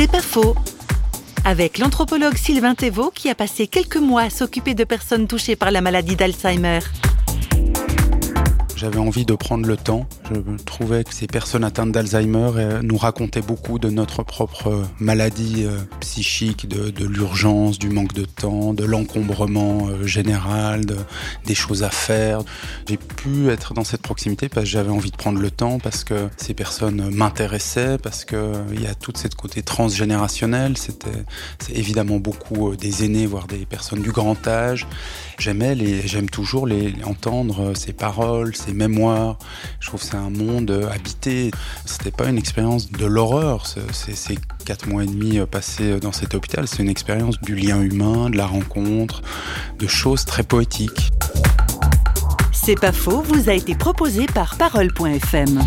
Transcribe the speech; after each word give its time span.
C'est 0.00 0.10
pas 0.10 0.22
faux. 0.22 0.54
Avec 1.44 1.76
l'anthropologue 1.76 2.34
Sylvain 2.34 2.74
Thévaux 2.74 3.12
qui 3.14 3.28
a 3.28 3.34
passé 3.34 3.66
quelques 3.66 3.98
mois 3.98 4.22
à 4.22 4.30
s'occuper 4.30 4.72
de 4.72 4.84
personnes 4.84 5.28
touchées 5.28 5.56
par 5.56 5.70
la 5.70 5.82
maladie 5.82 6.16
d'Alzheimer. 6.16 6.78
J'avais 8.80 8.98
envie 8.98 9.26
de 9.26 9.34
prendre 9.34 9.66
le 9.66 9.76
temps. 9.76 10.08
Je 10.34 10.64
trouvais 10.64 11.04
que 11.04 11.12
ces 11.12 11.26
personnes 11.26 11.64
atteintes 11.64 11.92
d'Alzheimer 11.92 12.52
euh, 12.56 12.80
nous 12.82 12.96
racontaient 12.96 13.42
beaucoup 13.42 13.78
de 13.78 13.90
notre 13.90 14.22
propre 14.22 14.86
maladie 14.98 15.66
euh, 15.66 15.76
psychique, 16.00 16.66
de, 16.66 17.04
l'urgence, 17.04 17.78
du 17.78 17.90
manque 17.90 18.14
de 18.14 18.24
temps, 18.24 18.72
de 18.72 18.84
l'encombrement 18.84 19.88
euh, 19.88 20.06
général, 20.06 20.86
des 21.44 21.54
choses 21.54 21.82
à 21.82 21.90
faire. 21.90 22.40
J'ai 22.88 22.96
pu 22.96 23.50
être 23.50 23.74
dans 23.74 23.84
cette 23.84 24.00
proximité 24.00 24.48
parce 24.48 24.64
que 24.64 24.70
j'avais 24.70 24.88
envie 24.88 25.10
de 25.10 25.16
prendre 25.16 25.40
le 25.40 25.50
temps, 25.50 25.78
parce 25.78 26.02
que 26.02 26.30
ces 26.38 26.54
personnes 26.54 27.14
m'intéressaient, 27.14 27.98
parce 27.98 28.24
qu'il 28.24 28.80
y 28.80 28.86
a 28.86 28.94
tout 28.94 29.12
cette 29.14 29.34
côté 29.34 29.60
transgénérationnel. 29.60 30.78
C'était 30.78 31.10
c'est 31.58 31.76
évidemment 31.76 32.16
beaucoup 32.16 32.74
des 32.76 33.04
aînés, 33.04 33.26
voire 33.26 33.46
des 33.46 33.66
personnes 33.66 34.00
du 34.00 34.10
grand 34.10 34.48
âge. 34.48 34.86
J'aimais 35.40 35.74
les, 35.74 36.06
j'aime 36.06 36.28
toujours 36.28 36.66
les 36.66 36.94
entendre 37.04 37.72
ces 37.74 37.94
paroles, 37.94 38.54
ces 38.54 38.74
mémoires. 38.74 39.38
Je 39.80 39.86
trouve 39.86 40.00
que 40.00 40.06
c'est 40.06 40.16
un 40.16 40.28
monde 40.28 40.86
habité. 40.92 41.50
C'était 41.86 42.10
pas 42.10 42.28
une 42.28 42.36
expérience 42.36 42.92
de 42.92 43.06
l'horreur. 43.06 43.66
Ces 43.66 44.38
quatre 44.66 44.86
mois 44.86 45.02
et 45.02 45.06
demi 45.06 45.40
passés 45.50 45.98
dans 45.98 46.12
cet 46.12 46.34
hôpital, 46.34 46.68
c'est 46.68 46.82
une 46.82 46.90
expérience 46.90 47.40
du 47.40 47.54
lien 47.54 47.80
humain, 47.80 48.28
de 48.28 48.36
la 48.36 48.44
rencontre, 48.44 49.22
de 49.78 49.86
choses 49.86 50.26
très 50.26 50.42
poétiques. 50.42 51.10
C'est 52.52 52.78
pas 52.78 52.92
faux, 52.92 53.22
vous 53.22 53.48
a 53.48 53.54
été 53.54 53.74
proposé 53.74 54.26
par 54.26 54.56
Parole.fm. 54.56 55.58